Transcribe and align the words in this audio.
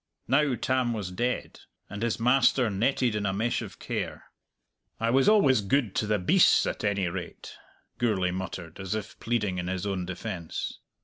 Now 0.27 0.55
Tam 0.55 0.93
was 0.93 1.11
dead, 1.11 1.59
and 1.87 2.01
his 2.01 2.19
master 2.19 2.71
netted 2.71 3.13
in 3.13 3.27
a 3.27 3.33
mesh 3.33 3.61
of 3.61 3.77
care. 3.77 4.31
"I 4.99 5.11
was 5.11 5.29
always 5.29 5.61
gude 5.61 5.93
to 5.97 6.07
the 6.07 6.17
beasts, 6.17 6.65
at 6.65 6.83
any 6.83 7.07
rate," 7.07 7.53
Gourlay 7.99 8.31
muttered, 8.31 8.79
as 8.79 8.95
if 8.95 9.19
pleading 9.19 9.59
in 9.59 9.67
his 9.67 9.85
own 9.85 10.07
defence. 10.07 10.79